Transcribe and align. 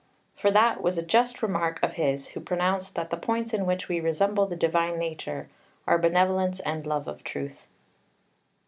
For 0.35 0.49
that 0.49 0.81
was 0.81 0.97
a 0.97 1.03
just 1.03 1.43
remark 1.43 1.77
of 1.83 1.93
his 1.93 2.29
who 2.29 2.39
pronounced 2.39 2.95
that 2.95 3.11
the 3.11 3.17
points 3.17 3.53
in 3.53 3.67
which 3.67 3.87
we 3.87 3.99
resemble 3.99 4.47
the 4.47 4.55
divine 4.55 4.97
nature 4.97 5.47
are 5.85 5.99
benevolence 5.99 6.59
and 6.61 6.87
love 6.87 7.07
of 7.07 7.23
truth. 7.23 7.67